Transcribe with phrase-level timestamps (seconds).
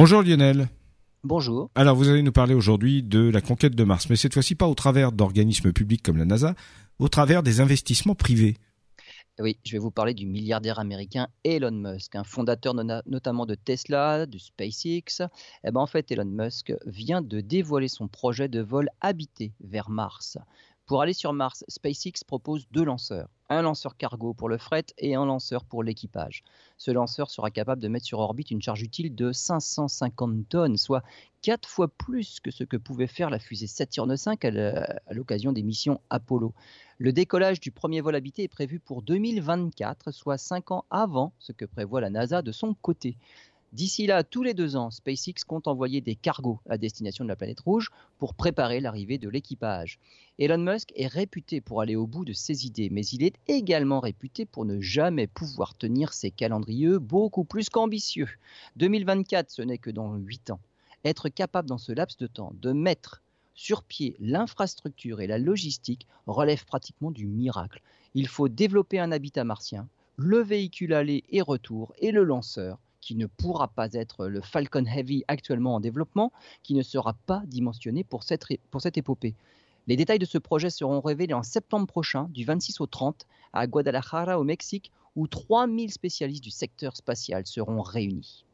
[0.00, 0.68] Bonjour Lionel.
[1.24, 1.72] Bonjour.
[1.74, 4.68] Alors vous allez nous parler aujourd'hui de la conquête de Mars, mais cette fois-ci pas
[4.68, 6.54] au travers d'organismes publics comme la NASA,
[7.00, 8.58] au travers des investissements privés.
[9.40, 12.74] Oui, je vais vous parler du milliardaire américain Elon Musk, un fondateur
[13.06, 15.26] notamment de Tesla, de SpaceX.
[15.64, 19.90] Eh ben, en fait, Elon Musk vient de dévoiler son projet de vol habité vers
[19.90, 20.38] Mars.
[20.88, 25.14] Pour aller sur Mars, SpaceX propose deux lanceurs, un lanceur cargo pour le fret et
[25.14, 26.42] un lanceur pour l'équipage.
[26.78, 31.02] Ce lanceur sera capable de mettre sur orbite une charge utile de 550 tonnes, soit
[31.42, 35.62] quatre fois plus que ce que pouvait faire la fusée Saturn V à l'occasion des
[35.62, 36.54] missions Apollo.
[36.96, 41.52] Le décollage du premier vol habité est prévu pour 2024, soit cinq ans avant ce
[41.52, 43.18] que prévoit la NASA de son côté.
[43.74, 47.36] D'ici là, tous les deux ans, SpaceX compte envoyer des cargos à destination de la
[47.36, 49.98] planète rouge pour préparer l'arrivée de l'équipage.
[50.38, 54.00] Elon Musk est réputé pour aller au bout de ses idées, mais il est également
[54.00, 58.28] réputé pour ne jamais pouvoir tenir ses calendriers beaucoup plus qu'ambitieux.
[58.76, 60.60] 2024, ce n'est que dans 8 ans.
[61.04, 63.22] Être capable dans ce laps de temps de mettre
[63.52, 67.82] sur pied l'infrastructure et la logistique relève pratiquement du miracle.
[68.14, 73.14] Il faut développer un habitat martien, le véhicule aller et retour et le lanceur qui
[73.14, 76.30] ne pourra pas être le Falcon Heavy actuellement en développement,
[76.62, 79.34] qui ne sera pas dimensionné pour cette, épopée.
[79.86, 83.66] Les détails de ce projet seront révélés en septembre prochain, du 26 au 30, à
[83.66, 88.44] Guadalajara au Mexique, où 3000 spécialistes du secteur spatial seront réunis.